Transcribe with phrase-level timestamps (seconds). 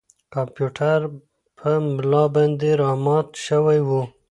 [0.33, 0.99] کمپیوټر
[1.57, 3.89] په ملا باندې را مات شوی و.